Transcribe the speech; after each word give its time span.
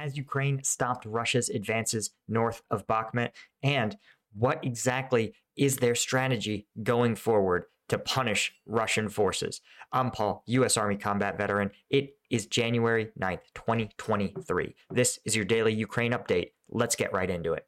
Has 0.00 0.16
Ukraine 0.16 0.64
stopped 0.64 1.04
Russia's 1.04 1.50
advances 1.50 2.12
north 2.26 2.62
of 2.70 2.86
Bakhmut? 2.86 3.32
And 3.62 3.98
what 4.32 4.64
exactly 4.64 5.34
is 5.56 5.76
their 5.76 5.94
strategy 5.94 6.66
going 6.82 7.16
forward 7.16 7.64
to 7.90 7.98
punish 7.98 8.54
Russian 8.64 9.10
forces? 9.10 9.60
I'm 9.92 10.10
Paul, 10.10 10.42
U.S. 10.46 10.78
Army 10.78 10.96
combat 10.96 11.36
veteran. 11.36 11.70
It 11.90 12.16
is 12.30 12.46
January 12.46 13.10
9th, 13.20 13.42
2023. 13.54 14.74
This 14.88 15.18
is 15.26 15.36
your 15.36 15.44
daily 15.44 15.74
Ukraine 15.74 16.12
update. 16.12 16.52
Let's 16.70 16.96
get 16.96 17.12
right 17.12 17.28
into 17.28 17.52
it. 17.52 17.66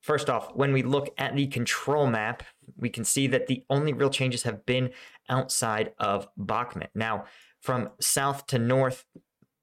First 0.00 0.30
off, 0.30 0.54
when 0.54 0.72
we 0.72 0.84
look 0.84 1.12
at 1.18 1.34
the 1.34 1.48
control 1.48 2.06
map, 2.06 2.44
we 2.76 2.88
can 2.88 3.04
see 3.04 3.26
that 3.26 3.48
the 3.48 3.64
only 3.68 3.92
real 3.92 4.10
changes 4.10 4.44
have 4.44 4.64
been 4.64 4.90
outside 5.28 5.92
of 5.98 6.28
Bakhmut. 6.38 6.90
Now, 6.94 7.24
from 7.60 7.90
south 8.00 8.46
to 8.48 8.60
north, 8.60 9.06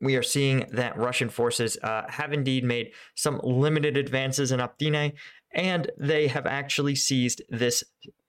we 0.02 0.16
are 0.16 0.24
seeing 0.24 0.66
that 0.72 0.98
Russian 0.98 1.30
forces 1.30 1.78
uh, 1.84 2.04
have 2.10 2.34
indeed 2.34 2.64
made 2.64 2.92
some 3.16 3.40
limited 3.44 3.98
advances 3.98 4.52
in 4.52 4.60
Optine, 4.60 5.14
and 5.54 5.92
they 5.98 6.28
have 6.28 6.46
actually 6.46 6.96
seized 6.96 7.42
this 7.50 7.84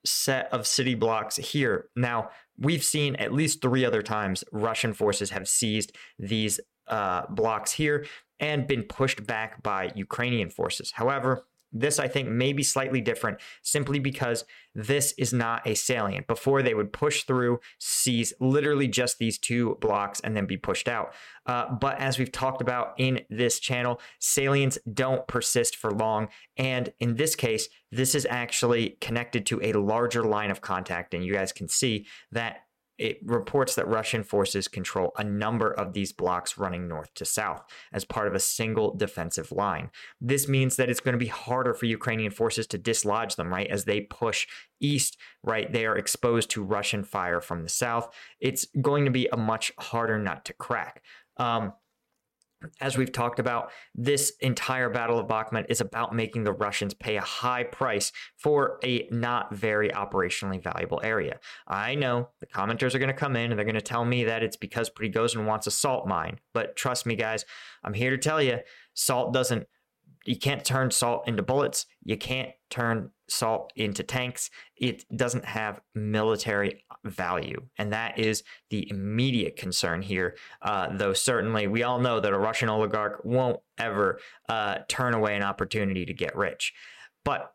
set 0.05 0.51
of 0.51 0.67
city 0.67 0.95
blocks 0.95 1.37
here. 1.37 1.89
Now, 1.95 2.29
we've 2.57 2.83
seen 2.83 3.15
at 3.17 3.33
least 3.33 3.61
three 3.61 3.85
other 3.85 4.01
times 4.01 4.43
Russian 4.51 4.93
forces 4.93 5.29
have 5.29 5.47
seized 5.47 5.95
these 6.19 6.59
uh, 6.87 7.23
blocks 7.29 7.71
here 7.71 8.05
and 8.39 8.67
been 8.67 8.83
pushed 8.83 9.25
back 9.25 9.61
by 9.61 9.91
Ukrainian 9.95 10.49
forces. 10.49 10.91
However, 10.91 11.45
this, 11.71 11.99
I 11.99 12.07
think, 12.07 12.29
may 12.29 12.53
be 12.53 12.63
slightly 12.63 13.01
different 13.01 13.39
simply 13.61 13.99
because 13.99 14.45
this 14.73 15.13
is 15.17 15.33
not 15.33 15.65
a 15.65 15.75
salient. 15.75 16.27
Before, 16.27 16.61
they 16.61 16.73
would 16.73 16.93
push 16.93 17.23
through, 17.23 17.59
seize 17.79 18.33
literally 18.39 18.87
just 18.87 19.17
these 19.17 19.37
two 19.37 19.77
blocks, 19.81 20.19
and 20.21 20.35
then 20.35 20.45
be 20.45 20.57
pushed 20.57 20.87
out. 20.87 21.13
Uh, 21.45 21.73
but 21.73 21.99
as 21.99 22.17
we've 22.17 22.31
talked 22.31 22.61
about 22.61 22.93
in 22.97 23.21
this 23.29 23.59
channel, 23.59 23.99
salients 24.19 24.77
don't 24.93 25.27
persist 25.27 25.75
for 25.75 25.91
long. 25.91 26.29
And 26.57 26.93
in 26.99 27.15
this 27.15 27.35
case, 27.35 27.67
this 27.91 28.15
is 28.15 28.27
actually 28.29 28.97
connected 29.01 29.45
to 29.47 29.61
a 29.61 29.73
larger 29.73 30.23
line 30.23 30.51
of 30.51 30.61
contact. 30.61 31.13
And 31.13 31.25
you 31.25 31.33
guys 31.33 31.51
can 31.51 31.67
see 31.67 32.05
that 32.31 32.65
it 33.01 33.17
reports 33.23 33.73
that 33.73 33.87
Russian 33.87 34.23
forces 34.23 34.67
control 34.67 35.11
a 35.17 35.23
number 35.23 35.71
of 35.71 35.93
these 35.93 36.13
blocks 36.13 36.59
running 36.59 36.87
north 36.87 37.11
to 37.15 37.25
south 37.25 37.63
as 37.91 38.05
part 38.05 38.27
of 38.27 38.35
a 38.35 38.39
single 38.39 38.95
defensive 38.95 39.51
line. 39.51 39.89
This 40.21 40.47
means 40.47 40.75
that 40.75 40.87
it's 40.87 40.99
going 40.99 41.13
to 41.13 41.25
be 41.25 41.25
harder 41.25 41.73
for 41.73 41.87
Ukrainian 41.87 42.29
forces 42.29 42.67
to 42.67 42.77
dislodge 42.77 43.37
them, 43.37 43.51
right? 43.51 43.67
As 43.67 43.85
they 43.85 44.01
push 44.01 44.45
east, 44.79 45.17
right? 45.41 45.71
They 45.73 45.87
are 45.87 45.97
exposed 45.97 46.51
to 46.51 46.63
Russian 46.63 47.03
fire 47.03 47.41
from 47.41 47.63
the 47.63 47.69
south. 47.69 48.13
It's 48.39 48.67
going 48.79 49.05
to 49.05 49.11
be 49.11 49.27
a 49.33 49.37
much 49.37 49.71
harder 49.79 50.19
nut 50.19 50.45
to 50.45 50.53
crack. 50.53 51.01
Um, 51.37 51.73
as 52.79 52.97
we've 52.97 53.11
talked 53.11 53.39
about, 53.39 53.71
this 53.95 54.33
entire 54.39 54.89
Battle 54.89 55.19
of 55.19 55.27
Bakhmut 55.27 55.65
is 55.69 55.81
about 55.81 56.15
making 56.15 56.43
the 56.43 56.51
Russians 56.51 56.93
pay 56.93 57.17
a 57.17 57.21
high 57.21 57.63
price 57.63 58.11
for 58.37 58.79
a 58.83 59.07
not 59.11 59.53
very 59.53 59.89
operationally 59.89 60.61
valuable 60.61 61.01
area. 61.03 61.39
I 61.67 61.95
know 61.95 62.29
the 62.39 62.47
commenters 62.47 62.93
are 62.93 62.99
going 62.99 63.07
to 63.07 63.13
come 63.13 63.35
in 63.35 63.51
and 63.51 63.57
they're 63.57 63.65
going 63.65 63.75
to 63.75 63.81
tell 63.81 64.05
me 64.05 64.23
that 64.25 64.43
it's 64.43 64.57
because 64.57 64.89
Prigozhin 64.89 65.45
wants 65.45 65.67
a 65.67 65.71
salt 65.71 66.07
mine. 66.07 66.39
But 66.53 66.75
trust 66.75 67.05
me, 67.05 67.15
guys, 67.15 67.45
I'm 67.83 67.93
here 67.93 68.11
to 68.11 68.17
tell 68.17 68.41
you 68.41 68.59
salt 68.93 69.33
doesn't 69.33 69.67
you 70.25 70.37
can't 70.37 70.63
turn 70.63 70.91
salt 70.91 71.27
into 71.27 71.41
bullets. 71.41 71.87
You 72.03 72.17
can't 72.17 72.51
turn 72.69 73.11
salt 73.27 73.73
into 73.75 74.03
tanks. 74.03 74.49
It 74.77 75.05
doesn't 75.15 75.45
have 75.45 75.81
military 75.95 76.85
value. 77.03 77.67
And 77.77 77.91
that 77.93 78.19
is 78.19 78.43
the 78.69 78.89
immediate 78.89 79.55
concern 79.55 80.01
here. 80.01 80.37
Uh, 80.61 80.89
though, 80.95 81.13
certainly, 81.13 81.67
we 81.67 81.83
all 81.83 81.99
know 81.99 82.19
that 82.19 82.33
a 82.33 82.37
Russian 82.37 82.69
oligarch 82.69 83.21
won't 83.23 83.59
ever 83.77 84.19
uh, 84.47 84.79
turn 84.87 85.13
away 85.13 85.35
an 85.35 85.43
opportunity 85.43 86.05
to 86.05 86.13
get 86.13 86.35
rich. 86.35 86.73
But 87.25 87.53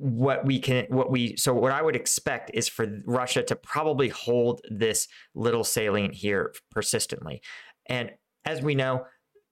what 0.00 0.44
we 0.44 0.60
can 0.60 0.86
what 0.90 1.10
we 1.10 1.36
so 1.36 1.52
what 1.52 1.72
i 1.72 1.82
would 1.82 1.96
expect 1.96 2.52
is 2.54 2.68
for 2.68 2.86
russia 3.04 3.42
to 3.42 3.56
probably 3.56 4.08
hold 4.08 4.60
this 4.70 5.08
little 5.34 5.64
salient 5.64 6.14
here 6.14 6.54
persistently 6.70 7.42
and 7.86 8.12
as 8.44 8.62
we 8.62 8.76
know 8.76 9.04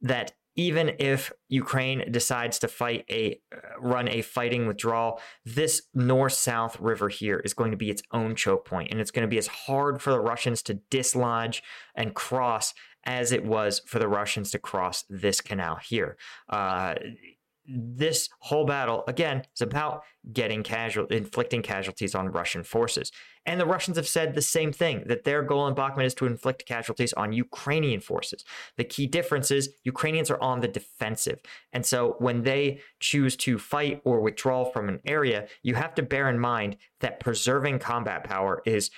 that 0.03 0.36
even 0.57 0.97
if 0.99 1.33
Ukraine 1.49 2.11
decides 2.11 2.59
to 2.61 2.69
fight 2.69 3.05
a 3.11 3.39
uh, 3.55 3.59
run 3.81 4.09
a 4.09 4.23
fighting 4.23 4.67
withdrawal, 4.67 5.21
this 5.45 5.83
north-south 5.95 6.81
river 6.81 7.09
here 7.09 7.39
is 7.41 7.55
going 7.55 7.71
to 7.71 7.77
be 7.77 7.91
its 7.91 8.03
own 8.13 8.35
choke 8.35 8.65
point, 8.65 8.91
and 8.91 9.01
it's 9.01 9.11
going 9.11 9.27
to 9.27 9.31
be 9.31 9.39
as 9.39 9.47
hard 9.47 10.01
for 10.01 10.11
the 10.11 10.21
Russians 10.21 10.63
to 10.63 10.75
dislodge 10.91 11.63
and 11.95 12.15
cross 12.15 12.75
as 13.05 13.31
it 13.31 13.45
was 13.45 13.81
for 13.87 13.99
the 13.99 14.09
Russians 14.09 14.51
to 14.51 14.59
cross 14.59 15.05
this 15.09 15.41
canal 15.41 15.77
here. 15.77 16.17
Uh, 16.49 16.97
this 17.69 18.29
whole 18.41 18.65
battle 18.65 19.05
again 19.09 19.43
is 19.55 19.61
about 19.61 20.03
getting 20.33 20.63
casual 20.63 21.07
inflicting 21.07 21.63
casualties 21.63 22.15
on 22.15 22.31
Russian 22.31 22.63
forces. 22.63 23.11
And 23.45 23.61
the 23.61 23.67
Russians 23.67 23.97
have 23.97 24.09
said 24.09 24.35
the 24.35 24.43
same 24.43 24.73
thing 24.73 25.05
that 25.07 25.25
their 25.25 25.43
goal 25.43 25.69
in 25.69 25.75
Bakhmut 25.75 26.05
is 26.05 26.15
to 26.15 26.27
inflict 26.27 26.67
casualties 26.67 27.13
on 27.13 27.33
Ukrainian 27.33 28.01
forces. 28.01 28.45
The 28.77 28.85
key 28.85 29.07
difference 29.07 29.51
is 29.51 29.71
Ukrainians 29.85 30.31
are 30.31 30.41
on 30.41 30.61
the 30.61 30.69
defensive. 30.69 31.41
And 31.73 31.87
so 31.87 32.17
when 32.19 32.43
they 32.43 32.81
choose 33.01 33.37
to 33.39 33.59
fight 33.59 34.01
or 34.05 34.21
withdraw 34.21 34.65
from 34.65 34.89
an 34.89 35.01
area, 35.05 35.47
you 35.63 35.75
have 35.75 35.95
to 35.95 36.03
bear 36.03 36.29
in 36.29 36.39
mind 36.39 36.77
that 37.01 37.21
preserving 37.21 37.79
combat 37.79 38.25
power 38.25 38.63
is 38.67 38.91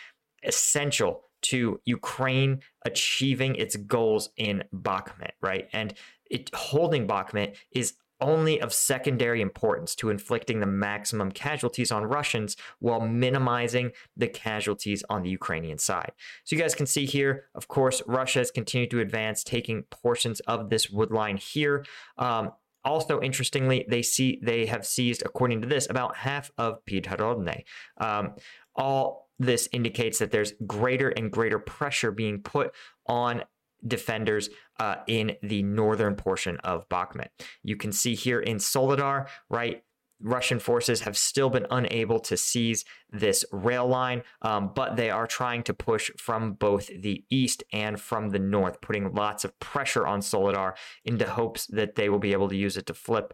essential 0.42 1.24
to 1.40 1.80
Ukraine 1.84 2.60
achieving 2.84 3.54
its 3.54 3.76
goals 3.76 4.30
in 4.36 4.64
Bakhmut, 4.74 5.32
right? 5.40 5.68
And 5.72 5.94
it, 6.30 6.54
holding 6.54 7.06
Bakhmut 7.06 7.54
is 7.72 7.94
only 8.20 8.60
of 8.60 8.72
secondary 8.72 9.40
importance 9.40 9.94
to 9.96 10.10
inflicting 10.10 10.60
the 10.60 10.66
maximum 10.66 11.30
casualties 11.30 11.92
on 11.92 12.04
Russians 12.04 12.56
while 12.78 13.00
minimizing 13.00 13.92
the 14.16 14.28
casualties 14.28 15.04
on 15.08 15.22
the 15.22 15.30
Ukrainian 15.30 15.78
side. 15.78 16.12
So 16.44 16.56
you 16.56 16.62
guys 16.62 16.74
can 16.74 16.86
see 16.86 17.06
here, 17.06 17.44
of 17.54 17.68
course, 17.68 18.02
Russia 18.06 18.40
has 18.40 18.50
continued 18.50 18.90
to 18.90 19.00
advance, 19.00 19.42
taking 19.42 19.84
portions 19.84 20.40
of 20.40 20.70
this 20.70 20.90
wood 20.90 21.10
line 21.10 21.36
here. 21.36 21.84
Um, 22.16 22.52
also, 22.84 23.20
interestingly, 23.20 23.84
they 23.88 24.02
see 24.02 24.40
they 24.42 24.66
have 24.66 24.86
seized, 24.86 25.22
according 25.24 25.60
to 25.62 25.68
this, 25.68 25.88
about 25.90 26.16
half 26.16 26.50
of 26.56 26.84
Pidhorodne. 26.86 27.64
Um, 27.98 28.34
all 28.74 29.28
this 29.38 29.68
indicates 29.72 30.18
that 30.18 30.30
there's 30.30 30.52
greater 30.66 31.10
and 31.10 31.30
greater 31.30 31.58
pressure 31.58 32.10
being 32.10 32.40
put 32.40 32.72
on 33.06 33.44
defenders 33.86 34.50
uh, 34.78 34.96
in 35.06 35.36
the 35.42 35.62
northern 35.62 36.14
portion 36.14 36.56
of 36.58 36.88
Bakhmut. 36.88 37.28
You 37.62 37.76
can 37.76 37.92
see 37.92 38.14
here 38.14 38.40
in 38.40 38.58
Soledar, 38.58 39.28
right? 39.48 39.82
Russian 40.20 40.58
forces 40.58 41.02
have 41.02 41.16
still 41.16 41.48
been 41.48 41.66
unable 41.70 42.18
to 42.20 42.36
seize 42.36 42.84
this 43.10 43.44
rail 43.52 43.86
line, 43.86 44.22
um, 44.42 44.72
but 44.74 44.96
they 44.96 45.10
are 45.10 45.28
trying 45.28 45.62
to 45.64 45.74
push 45.74 46.10
from 46.18 46.54
both 46.54 46.88
the 46.88 47.24
east 47.30 47.62
and 47.72 48.00
from 48.00 48.30
the 48.30 48.38
north, 48.38 48.80
putting 48.80 49.14
lots 49.14 49.44
of 49.44 49.58
pressure 49.60 50.06
on 50.06 50.20
Soledar 50.20 50.74
into 51.04 51.28
hopes 51.28 51.66
that 51.68 51.94
they 51.94 52.08
will 52.08 52.18
be 52.18 52.32
able 52.32 52.48
to 52.48 52.56
use 52.56 52.76
it 52.76 52.86
to 52.86 52.94
flip 52.94 53.32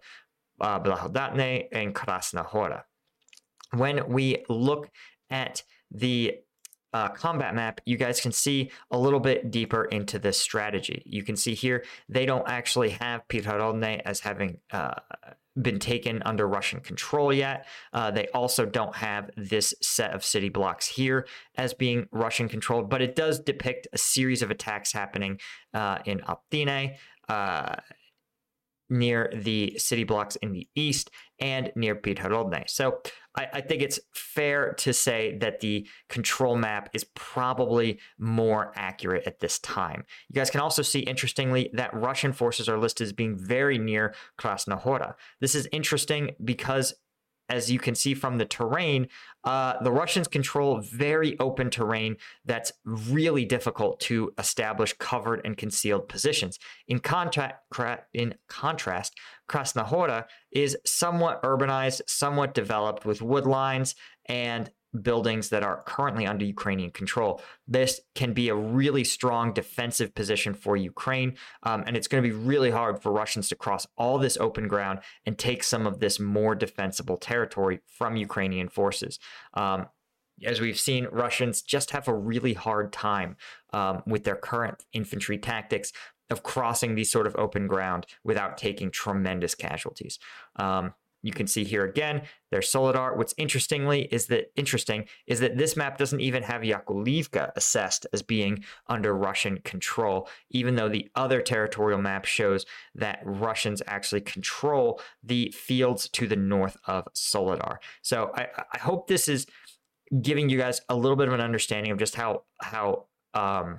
uh, 0.61 0.79
Blahodatne 0.79 1.69
and 1.73 1.95
Krasna 1.95 2.45
Hora. 2.45 2.85
When 3.73 4.09
we 4.09 4.45
look 4.49 4.91
at 5.31 5.63
the 5.91 6.39
uh, 6.95 7.09
combat 7.09 7.55
map, 7.55 7.81
you 7.85 7.97
guys 7.97 8.21
can 8.21 8.33
see 8.33 8.71
a 8.91 8.99
little 8.99 9.21
bit 9.21 9.51
deeper 9.51 9.85
into 9.87 10.19
this 10.19 10.41
strategy. 10.41 11.03
You 11.05 11.25
can 11.25 11.37
see 11.37 11.55
here, 11.55 11.85
they 12.09 12.25
don't 12.25 12.49
actually 12.49 12.91
have 12.91 13.27
Pidhorodne 13.29 14.01
as 14.05 14.21
having 14.21 14.59
uh, 14.73 14.95
been 15.61 15.81
taken 15.81 16.23
under 16.25 16.47
Russian 16.47 16.81
control 16.81 17.33
yet. 17.33 17.67
Uh, 17.93 18.13
they 18.13 18.29
also 18.29 18.65
don't 18.65 18.95
have 18.95 19.31
this 19.37 19.75
set 19.83 20.15
of 20.15 20.25
city 20.25 20.49
blocks 20.49 20.87
here 20.87 21.27
as 21.57 21.75
being 21.75 22.07
Russian 22.13 22.49
controlled, 22.49 22.89
but 22.89 23.03
it 23.03 23.17
does 23.17 23.41
depict 23.41 23.89
a 23.93 23.99
series 23.99 24.41
of 24.41 24.53
attacks 24.53 24.93
happening 24.93 25.41
uh, 25.75 25.99
in 26.05 26.21
Optine 26.21 26.97
uh, 27.29 27.75
near 28.89 29.33
the 29.35 29.77
city 29.79 30.05
blocks 30.05 30.37
in 30.37 30.53
the 30.53 30.69
east 30.77 31.11
and 31.41 31.73
near 31.75 31.97
Pidhorodne. 31.97 32.69
So 32.69 33.01
I, 33.37 33.49
I, 33.55 33.61
think 33.61 33.83
it's 33.83 33.99
fair 34.13 34.75
to 34.75 34.93
say 34.93 35.37
that 35.39 35.61
the 35.61 35.87
control 36.09 36.57
map 36.57 36.89
is 36.93 37.05
probably 37.15 37.99
more 38.19 38.73
accurate 38.77 39.27
at 39.27 39.41
this 39.41 39.59
time. 39.59 40.05
You 40.29 40.35
guys 40.35 40.51
can 40.51 40.61
also 40.61 40.83
see, 40.83 41.01
interestingly, 41.01 41.71
that 41.73 41.95
Russian 41.95 42.33
forces 42.33 42.69
are 42.69 42.79
listed 42.79 43.07
as 43.07 43.13
being 43.13 43.37
very 43.37 43.79
near 43.79 44.15
Krasna 44.39 44.77
Hora. 44.77 45.17
This 45.41 45.55
is 45.55 45.69
interesting 45.73 46.31
because 46.45 46.95
as 47.49 47.71
you 47.71 47.79
can 47.79 47.95
see 47.95 48.15
from 48.15 48.39
the 48.39 48.45
terrain, 48.45 49.09
uh, 49.45 49.75
the 49.83 49.93
Russians 49.93 50.29
control 50.29 50.81
very 50.81 51.39
open 51.39 51.71
terrain 51.71 52.17
that's 52.45 52.73
really 52.85 53.45
difficult 53.45 54.01
to 54.01 54.33
establish 54.39 54.95
covered 54.95 55.43
and 55.45 55.57
concealed 55.57 56.09
positions. 56.09 56.59
In, 56.89 57.01
contra- 57.01 57.59
in 58.15 58.35
contrast, 58.49 59.15
Krasna 59.49 59.85
Hora 59.85 60.27
is 60.53 60.77
somewhat 60.87 61.43
urbanized, 61.43 62.01
somewhat 62.07 62.55
developed 62.55 63.05
with 63.05 63.21
wood 63.21 63.47
lines 63.47 63.95
and 64.27 64.71
buildings 65.03 65.49
that 65.49 65.63
are 65.63 65.83
currently 65.87 66.27
under 66.27 66.45
Ukrainian 66.45 66.91
control. 66.91 67.41
This 67.67 68.01
can 68.15 68.33
be 68.33 68.49
a 68.49 68.55
really 68.55 69.05
strong 69.05 69.53
defensive 69.53 70.15
position 70.15 70.55
for 70.55 70.77
Ukraine, 70.77 71.37
um, 71.63 71.85
and 71.87 71.97
it's 71.97 72.09
going 72.09 72.23
to 72.23 72.29
be 72.29 72.35
really 72.35 72.71
hard 72.71 73.03
for 73.03 73.13
Russians 73.13 73.49
to 73.49 73.57
cross 73.57 73.87
all 73.97 74.19
this 74.19 74.37
open 74.37 74.69
ground 74.69 75.01
and 75.27 75.37
take 75.37 75.65
some 75.65 75.87
of 75.87 76.01
this 76.01 76.21
more 76.21 76.55
defensible 76.55 77.17
territory 77.17 77.81
from 77.87 78.17
Ukrainian 78.17 78.69
forces. 78.69 79.19
Um, 79.55 79.87
as 80.45 80.61
we've 80.61 80.79
seen, 80.79 81.07
Russians 81.13 81.63
just 81.63 81.91
have 81.91 82.09
a 82.09 82.15
really 82.15 82.55
hard 82.55 82.93
time 82.93 83.37
um, 83.73 84.03
with 84.07 84.25
their 84.25 84.37
current 84.37 84.85
infantry 84.93 85.39
tactics 85.39 85.93
of 86.31 86.43
crossing 86.43 86.95
these 86.95 87.11
sort 87.11 87.27
of 87.27 87.37
open 87.37 87.67
ground 87.67 88.07
without 88.25 88.57
taking 88.57 88.91
tremendous 88.91 89.55
casualties. 89.55 90.19
Um, 90.57 90.95
you 91.25 91.33
can 91.33 91.47
see 91.47 91.65
here 91.65 91.85
again, 91.85 92.21
there's 92.51 92.71
Soledar. 92.71 93.17
What's 93.17 93.35
interestingly 93.39 94.03
is 94.13 94.27
that 94.27 94.53
interesting 94.57 95.07
is 95.27 95.41
that 95.41 95.57
this 95.57 95.75
map 95.75 95.97
doesn't 95.97 96.21
even 96.21 96.43
have 96.43 96.61
Yakovlivka 96.61 97.51
assessed 97.57 98.07
as 98.13 98.21
being 98.21 98.63
under 98.89 99.17
Russian 99.17 99.59
control, 99.65 100.29
even 100.51 100.77
though 100.77 100.91
the 100.91 101.11
other 101.15 101.41
territorial 101.41 101.99
map 101.99 102.27
shows 102.27 102.67
that 102.95 103.21
Russians 103.25 103.81
actually 103.87 104.21
control 104.21 105.01
the 105.23 105.51
fields 105.57 106.11
to 106.11 106.27
the 106.27 106.37
north 106.37 106.77
of 106.87 107.09
Soledar. 107.15 107.79
So 108.03 108.31
I, 108.35 108.49
I 108.75 108.79
hope 108.79 109.09
this 109.09 109.27
is 109.27 109.47
giving 110.21 110.51
you 110.51 110.59
guys 110.59 110.83
a 110.91 110.95
little 110.95 111.17
bit 111.17 111.29
of 111.29 111.35
an 111.35 111.41
understanding 111.41 111.91
of 111.91 111.99
just 111.99 112.17
how 112.17 112.43
how 112.61 113.07
um, 113.33 113.79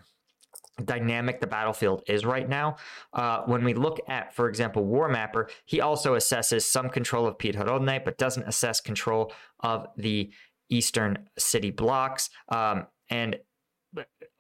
dynamic 0.83 1.39
the 1.39 1.47
battlefield 1.47 2.03
is 2.07 2.25
right 2.25 2.49
now. 2.49 2.75
Uh, 3.13 3.43
when 3.45 3.63
we 3.63 3.73
look 3.73 3.99
at, 4.07 4.33
for 4.35 4.49
example, 4.49 4.83
War 4.83 5.07
Mapper, 5.07 5.49
he 5.65 5.79
also 5.79 6.15
assesses 6.15 6.63
some 6.63 6.89
control 6.89 7.25
of 7.25 7.37
Podhorodny, 7.37 8.03
but 8.03 8.17
doesn't 8.17 8.47
assess 8.47 8.81
control 8.81 9.31
of 9.61 9.87
the 9.97 10.31
eastern 10.69 11.29
city 11.37 11.71
blocks, 11.71 12.29
um, 12.49 12.87
and 13.09 13.37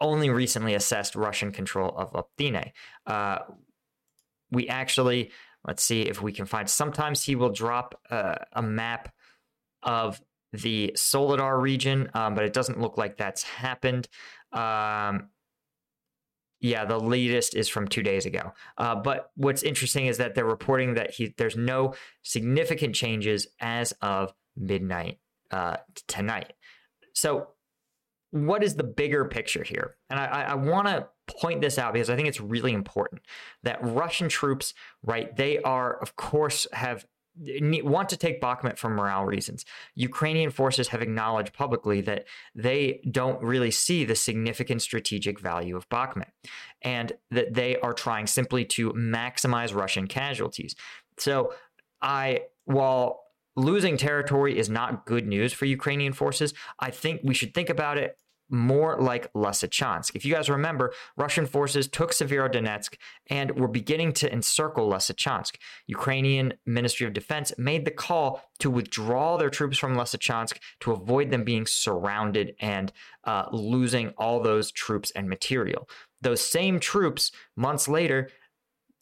only 0.01 0.29
recently 0.29 0.73
assessed 0.73 1.15
Russian 1.15 1.51
control 1.51 1.95
of 1.95 2.11
Optine. 2.13 2.71
Uh, 3.05 3.39
we 4.51 4.67
actually, 4.67 5.31
let's 5.65 5.83
see 5.83 6.01
if 6.01 6.21
we 6.21 6.33
can 6.33 6.45
find, 6.45 6.69
sometimes 6.69 7.23
he 7.23 7.35
will 7.35 7.51
drop 7.51 7.99
uh, 8.09 8.35
a 8.53 8.61
map 8.61 9.13
of 9.83 10.21
the 10.51 10.91
Soledar 10.95 11.59
region, 11.59 12.09
um, 12.13 12.35
but 12.35 12.43
it 12.43 12.53
doesn't 12.53 12.79
look 12.79 12.97
like 12.97 13.17
that's 13.17 13.43
happened. 13.43 14.07
Um, 14.51 15.29
yeah, 16.65 16.83
the 16.83 16.99
latest 16.99 17.55
is 17.55 17.69
from 17.69 17.87
two 17.87 18.01
days 18.01 18.25
ago. 18.25 18.51
Uh, 18.79 18.95
but 18.95 19.29
what's 19.35 19.61
interesting 19.61 20.07
is 20.07 20.17
that 20.17 20.33
they're 20.33 20.45
reporting 20.45 20.95
that 20.95 21.11
he, 21.11 21.31
there's 21.37 21.55
no 21.55 21.93
significant 22.23 22.95
changes 22.95 23.45
as 23.59 23.91
of 24.01 24.33
midnight 24.57 25.19
uh, 25.51 25.77
tonight. 26.07 26.53
So, 27.13 27.49
what 28.31 28.63
is 28.63 28.75
the 28.75 28.83
bigger 28.83 29.25
picture 29.25 29.63
here? 29.63 29.95
And 30.09 30.19
I, 30.19 30.25
I 30.25 30.53
want 30.55 30.87
to 30.87 31.07
point 31.39 31.61
this 31.61 31.77
out 31.77 31.93
because 31.93 32.09
I 32.09 32.15
think 32.15 32.27
it's 32.27 32.41
really 32.41 32.73
important 32.73 33.21
that 33.61 33.77
Russian 33.81 34.27
troops, 34.27 34.73
right, 35.03 35.33
they 35.35 35.59
are, 35.59 36.01
of 36.01 36.15
course, 36.15 36.65
have 36.73 37.05
want 37.37 38.09
to 38.09 38.17
take 38.17 38.41
Bakhmut 38.41 38.77
for 38.77 38.89
morale 38.89 39.25
reasons. 39.25 39.65
Ukrainian 39.95 40.51
forces 40.51 40.87
have 40.89 41.01
acknowledged 41.01 41.53
publicly 41.53 42.01
that 42.01 42.25
they 42.53 43.01
don't 43.11 43.41
really 43.41 43.71
see 43.71 44.05
the 44.05 44.15
significant 44.15 44.81
strategic 44.81 45.39
value 45.39 45.75
of 45.75 45.89
Bakhmut 45.89 46.31
and 46.81 47.13
that 47.31 47.53
they 47.53 47.77
are 47.79 47.93
trying 47.93 48.27
simply 48.27 48.65
to 48.65 48.91
maximize 48.93 49.75
Russian 49.75 50.07
casualties. 50.07 50.75
So, 51.17 51.53
I, 52.01 52.41
while 52.65 53.21
losing 53.55 53.97
territory 53.97 54.57
is 54.57 54.69
not 54.69 55.05
good 55.05 55.25
news 55.25 55.53
for 55.53 55.65
Ukrainian 55.65 56.13
forces, 56.13 56.53
I 56.79 56.91
think 56.91 57.21
we 57.23 57.33
should 57.33 57.53
think 57.53 57.69
about 57.69 57.97
it 57.97 58.17
more 58.49 58.97
like 58.99 59.31
Lysychansk. 59.33 60.15
If 60.15 60.25
you 60.25 60.33
guys 60.33 60.49
remember, 60.49 60.93
Russian 61.17 61.45
forces 61.45 61.87
took 61.87 62.11
Severodonetsk 62.11 62.95
and 63.29 63.59
were 63.59 63.67
beginning 63.67 64.13
to 64.13 64.31
encircle 64.31 64.89
Lysychansk. 64.89 65.55
Ukrainian 65.87 66.53
Ministry 66.65 67.07
of 67.07 67.13
Defense 67.13 67.53
made 67.57 67.85
the 67.85 67.91
call 67.91 68.43
to 68.59 68.69
withdraw 68.69 69.37
their 69.37 69.49
troops 69.49 69.77
from 69.77 69.95
Lysychansk 69.95 70.57
to 70.81 70.91
avoid 70.91 71.31
them 71.31 71.43
being 71.43 71.65
surrounded 71.65 72.55
and 72.59 72.91
uh, 73.23 73.45
losing 73.51 74.09
all 74.17 74.39
those 74.41 74.71
troops 74.71 75.11
and 75.11 75.27
material. 75.27 75.89
Those 76.21 76.41
same 76.41 76.79
troops, 76.79 77.31
months 77.55 77.87
later, 77.87 78.29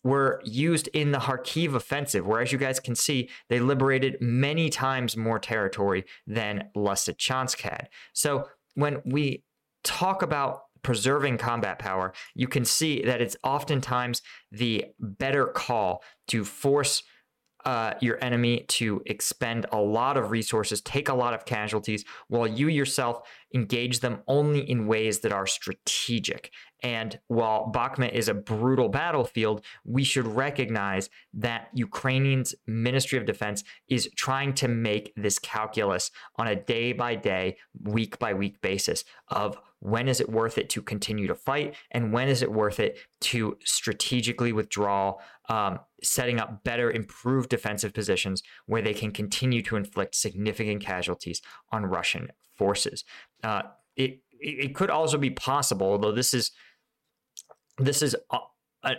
were 0.03 0.41
used 0.43 0.89
in 0.89 1.11
the 1.11 1.19
Kharkiv 1.19 1.73
offensive, 1.73 2.27
where, 2.27 2.41
as 2.41 2.51
you 2.51 2.57
guys 2.57 2.79
can 2.79 2.95
see, 2.95 3.29
they 3.49 3.59
liberated 3.59 4.17
many 4.19 4.69
times 4.69 5.15
more 5.15 5.39
territory 5.39 6.03
than 6.27 6.69
Lysychansk 6.75 7.61
had. 7.61 7.87
So 8.11 8.49
when 8.75 9.01
we 9.05 9.43
talk 9.83 10.21
about 10.21 10.61
preserving 10.83 11.37
combat 11.37 11.79
power, 11.79 12.13
you 12.35 12.47
can 12.47 12.65
see 12.65 13.03
that 13.03 13.21
it's 13.21 13.37
oftentimes 13.43 14.21
the 14.51 14.85
better 14.99 15.47
call 15.47 16.03
to 16.27 16.43
force 16.43 17.03
uh, 17.65 17.93
your 18.01 18.21
enemy 18.21 18.65
to 18.67 19.01
expend 19.05 19.65
a 19.71 19.77
lot 19.77 20.17
of 20.17 20.31
resources, 20.31 20.81
take 20.81 21.07
a 21.07 21.13
lot 21.13 21.33
of 21.33 21.45
casualties, 21.45 22.03
while 22.27 22.45
you 22.45 22.67
yourself 22.67 23.21
engage 23.55 24.01
them 24.01 24.19
only 24.27 24.69
in 24.69 24.85
ways 24.85 25.19
that 25.19 25.31
are 25.31 25.47
strategic. 25.47 26.51
And 26.83 27.17
while 27.27 27.71
Bakhmut 27.73 28.11
is 28.11 28.27
a 28.27 28.33
brutal 28.33 28.89
battlefield, 28.89 29.63
we 29.85 30.03
should 30.03 30.27
recognize 30.27 31.09
that 31.33 31.69
Ukrainians' 31.73 32.53
Ministry 32.67 33.17
of 33.17 33.25
Defense 33.25 33.63
is 33.87 34.09
trying 34.17 34.53
to 34.55 34.67
make 34.67 35.13
this 35.15 35.39
calculus 35.39 36.11
on 36.35 36.47
a 36.47 36.55
day 36.57 36.91
by 36.91 37.15
day, 37.15 37.57
week 37.81 38.19
by 38.19 38.33
week 38.33 38.61
basis 38.61 39.05
of 39.29 39.57
when 39.79 40.07
is 40.07 40.21
it 40.21 40.29
worth 40.29 40.57
it 40.57 40.69
to 40.69 40.81
continue 40.81 41.27
to 41.27 41.35
fight 41.35 41.75
and 41.91 42.13
when 42.13 42.29
is 42.29 42.41
it 42.41 42.51
worth 42.51 42.79
it 42.79 42.97
to 43.19 43.57
strategically 43.63 44.53
withdraw, 44.53 45.13
um, 45.49 45.79
setting 46.01 46.39
up 46.39 46.63
better, 46.63 46.91
improved 46.91 47.49
defensive 47.49 47.93
positions 47.93 48.43
where 48.65 48.81
they 48.81 48.93
can 48.93 49.11
continue 49.11 49.61
to 49.61 49.75
inflict 49.75 50.15
significant 50.15 50.81
casualties 50.81 51.41
on 51.71 51.85
Russian 51.85 52.29
forces. 52.55 53.03
Uh, 53.43 53.63
it 53.95 54.19
it 54.45 54.75
could 54.75 54.89
also 54.89 55.17
be 55.17 55.29
possible, 55.29 55.87
although 55.87 56.11
this 56.11 56.33
is 56.33 56.51
this 57.77 58.01
is 58.01 58.15
a, 58.31 58.39
a, 58.83 58.95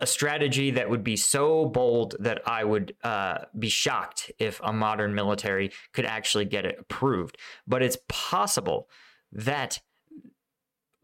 a, 0.00 0.06
strategy 0.06 0.70
that 0.72 0.88
would 0.88 1.02
be 1.02 1.16
so 1.16 1.66
bold 1.66 2.14
that 2.20 2.46
I 2.46 2.64
would 2.64 2.94
uh, 3.02 3.38
be 3.58 3.68
shocked 3.68 4.30
if 4.38 4.60
a 4.62 4.72
modern 4.72 5.14
military 5.14 5.72
could 5.92 6.04
actually 6.04 6.44
get 6.44 6.66
it 6.66 6.76
approved. 6.78 7.36
But 7.66 7.82
it's 7.82 7.98
possible 8.08 8.88
that 9.32 9.80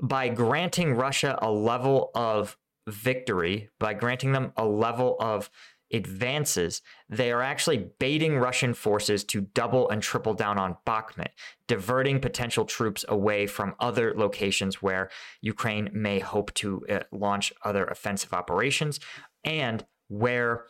by 0.00 0.28
granting 0.28 0.94
Russia 0.94 1.38
a 1.40 1.50
level 1.50 2.10
of 2.14 2.56
victory, 2.88 3.70
by 3.78 3.94
granting 3.94 4.32
them 4.32 4.52
a 4.56 4.66
level 4.66 5.16
of 5.20 5.50
advances, 5.92 6.82
they 7.08 7.30
are 7.30 7.42
actually 7.42 7.90
baiting 7.98 8.38
Russian 8.38 8.74
forces 8.74 9.24
to 9.24 9.42
double 9.42 9.88
and 9.90 10.02
triple 10.02 10.34
down 10.34 10.58
on 10.58 10.76
Bakhmut, 10.86 11.30
diverting 11.66 12.20
potential 12.20 12.64
troops 12.64 13.04
away 13.08 13.46
from 13.46 13.74
other 13.80 14.14
locations 14.16 14.82
where 14.82 15.10
Ukraine 15.40 15.90
may 15.92 16.18
hope 16.18 16.52
to 16.54 16.84
uh, 16.88 17.00
launch 17.12 17.52
other 17.64 17.84
offensive 17.84 18.32
operations, 18.32 19.00
and 19.44 19.84
where 20.08 20.66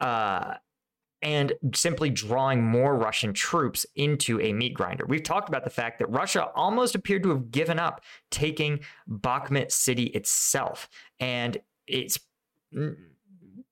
uh, 0.00 0.54
and 1.20 1.52
simply 1.74 2.10
drawing 2.10 2.62
more 2.62 2.96
Russian 2.96 3.32
troops 3.32 3.84
into 3.96 4.40
a 4.40 4.52
meat 4.52 4.74
grinder. 4.74 5.04
We've 5.06 5.22
talked 5.22 5.48
about 5.48 5.64
the 5.64 5.70
fact 5.70 5.98
that 5.98 6.10
Russia 6.10 6.48
almost 6.54 6.94
appeared 6.94 7.24
to 7.24 7.30
have 7.30 7.50
given 7.50 7.78
up 7.78 8.02
taking 8.30 8.80
Bakhmut 9.10 9.72
city 9.72 10.04
itself, 10.04 10.88
and 11.18 11.58
it's 11.86 12.20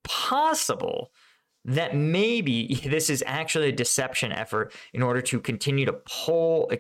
possible 0.06 1.10
that 1.66 1.96
maybe 1.96 2.80
this 2.84 3.10
is 3.10 3.22
actually 3.26 3.68
a 3.68 3.72
deception 3.72 4.32
effort 4.32 4.72
in 4.94 5.02
order 5.02 5.20
to 5.20 5.40
continue 5.40 5.84
to 5.84 5.92
pull 5.92 6.70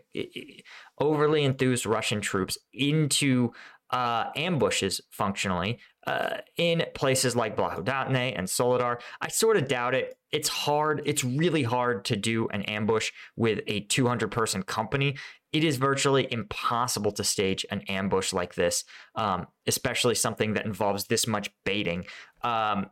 overly 0.98 1.44
enthused 1.44 1.84
Russian 1.86 2.20
troops 2.20 2.56
into 2.72 3.52
uh, 3.90 4.30
ambushes 4.34 5.00
functionally 5.10 5.78
uh, 6.06 6.38
in 6.56 6.84
places 6.94 7.36
like 7.36 7.56
Blahodatne 7.56 8.36
and 8.36 8.48
Soledar. 8.48 9.00
I 9.20 9.28
sort 9.28 9.56
of 9.56 9.68
doubt 9.68 9.94
it. 9.94 10.16
It's 10.32 10.48
hard. 10.48 11.02
It's 11.04 11.22
really 11.22 11.62
hard 11.62 12.04
to 12.06 12.16
do 12.16 12.48
an 12.48 12.62
ambush 12.62 13.10
with 13.36 13.60
a 13.66 13.80
200 13.80 14.30
person 14.30 14.62
company. 14.62 15.16
It 15.52 15.64
is 15.64 15.76
virtually 15.76 16.30
impossible 16.30 17.12
to 17.12 17.24
stage 17.24 17.64
an 17.70 17.82
ambush 17.82 18.32
like 18.32 18.54
this, 18.54 18.84
um, 19.14 19.46
especially 19.66 20.14
something 20.14 20.54
that 20.54 20.66
involves 20.66 21.06
this 21.06 21.26
much 21.26 21.50
baiting. 21.64 22.04
Um, 22.42 22.90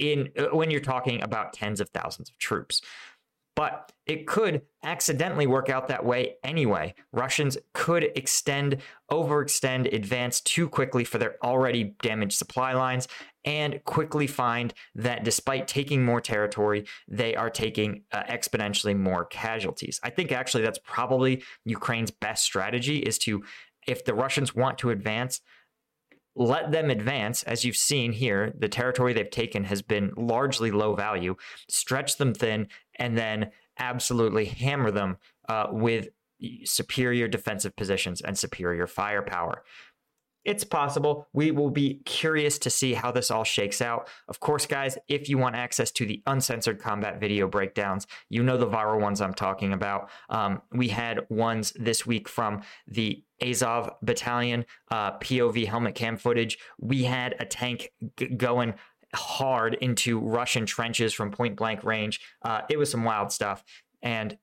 in 0.00 0.30
uh, 0.38 0.56
when 0.56 0.70
you're 0.70 0.80
talking 0.80 1.22
about 1.22 1.52
tens 1.52 1.80
of 1.80 1.88
thousands 1.90 2.30
of 2.30 2.38
troops. 2.38 2.82
but 3.60 3.92
it 4.06 4.26
could 4.26 4.62
accidentally 4.84 5.46
work 5.46 5.68
out 5.68 5.88
that 5.88 6.02
way 6.02 6.34
anyway. 6.42 6.94
Russians 7.12 7.58
could 7.74 8.04
extend, 8.16 8.78
overextend, 9.10 9.92
advance 9.92 10.40
too 10.40 10.66
quickly 10.66 11.04
for 11.04 11.18
their 11.18 11.36
already 11.44 11.94
damaged 12.02 12.38
supply 12.38 12.72
lines, 12.72 13.06
and 13.44 13.80
quickly 13.84 14.26
find 14.26 14.72
that 14.94 15.24
despite 15.24 15.68
taking 15.68 16.02
more 16.02 16.22
territory, 16.22 16.86
they 17.06 17.34
are 17.36 17.50
taking 17.50 18.02
uh, 18.12 18.22
exponentially 18.22 18.96
more 18.96 19.26
casualties. 19.26 20.00
I 20.02 20.08
think 20.08 20.32
actually 20.32 20.62
that's 20.62 20.80
probably 20.82 21.42
Ukraine's 21.66 22.10
best 22.10 22.44
strategy 22.44 23.00
is 23.00 23.18
to, 23.18 23.44
if 23.86 24.06
the 24.06 24.14
Russians 24.14 24.54
want 24.54 24.78
to 24.78 24.90
advance, 24.90 25.40
let 26.36 26.70
them 26.70 26.90
advance. 26.90 27.42
As 27.42 27.64
you've 27.64 27.76
seen 27.76 28.12
here, 28.12 28.52
the 28.58 28.68
territory 28.68 29.12
they've 29.12 29.30
taken 29.30 29.64
has 29.64 29.82
been 29.82 30.12
largely 30.16 30.70
low 30.70 30.94
value, 30.94 31.36
stretch 31.68 32.16
them 32.16 32.34
thin, 32.34 32.68
and 32.98 33.16
then 33.16 33.50
absolutely 33.78 34.44
hammer 34.44 34.90
them 34.90 35.16
uh, 35.48 35.66
with 35.70 36.08
superior 36.64 37.28
defensive 37.28 37.74
positions 37.76 38.20
and 38.20 38.38
superior 38.38 38.86
firepower. 38.86 39.62
It's 40.44 40.64
possible. 40.64 41.28
We 41.32 41.50
will 41.50 41.70
be 41.70 42.00
curious 42.06 42.58
to 42.60 42.70
see 42.70 42.94
how 42.94 43.12
this 43.12 43.30
all 43.30 43.44
shakes 43.44 43.82
out. 43.82 44.08
Of 44.26 44.40
course, 44.40 44.64
guys, 44.66 44.96
if 45.06 45.28
you 45.28 45.36
want 45.36 45.56
access 45.56 45.90
to 45.92 46.06
the 46.06 46.22
uncensored 46.26 46.80
combat 46.80 47.20
video 47.20 47.46
breakdowns, 47.46 48.06
you 48.30 48.42
know 48.42 48.56
the 48.56 48.66
viral 48.66 49.00
ones 49.00 49.20
I'm 49.20 49.34
talking 49.34 49.72
about. 49.72 50.10
Um, 50.30 50.62
we 50.72 50.88
had 50.88 51.26
ones 51.28 51.72
this 51.76 52.06
week 52.06 52.28
from 52.28 52.62
the 52.86 53.22
Azov 53.42 53.90
battalion, 54.02 54.64
uh, 54.90 55.18
POV 55.18 55.66
helmet 55.66 55.94
cam 55.94 56.16
footage. 56.16 56.58
We 56.78 57.04
had 57.04 57.36
a 57.38 57.44
tank 57.44 57.90
g- 58.16 58.28
going 58.28 58.74
hard 59.14 59.74
into 59.74 60.20
Russian 60.20 60.66
trenches 60.66 61.12
from 61.12 61.30
point 61.30 61.56
blank 61.56 61.84
range. 61.84 62.20
Uh, 62.42 62.62
it 62.70 62.78
was 62.78 62.90
some 62.90 63.04
wild 63.04 63.32
stuff. 63.32 63.62
And 64.02 64.38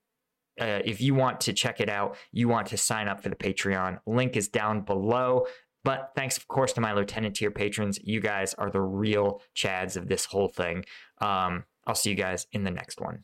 uh, 0.59 0.81
if 0.83 1.01
you 1.01 1.13
want 1.13 1.41
to 1.41 1.53
check 1.53 1.79
it 1.79 1.89
out, 1.89 2.17
you 2.31 2.47
want 2.47 2.67
to 2.67 2.77
sign 2.77 3.07
up 3.07 3.21
for 3.21 3.29
the 3.29 3.35
Patreon. 3.35 3.99
Link 4.05 4.35
is 4.35 4.47
down 4.47 4.81
below. 4.81 5.45
But 5.84 6.12
thanks, 6.15 6.38
of 6.38 6.48
course, 6.48 6.74
to 6.74 6.81
my 6.81 6.93
lieutenant 6.93 7.36
tier 7.36 7.51
patrons. 7.51 8.00
You 8.03 8.19
guys 8.19 8.53
are 8.55 8.69
the 8.69 8.81
real 8.81 9.41
Chads 9.55 9.96
of 9.96 10.07
this 10.07 10.25
whole 10.25 10.50
thing. 10.50 10.84
Um, 11.22 11.65
I'll 11.86 11.96
see 11.96 12.10
you 12.10 12.15
guys 12.15 12.46
in 12.51 12.63
the 12.63 12.72
next 12.72 13.00
one. 13.00 13.24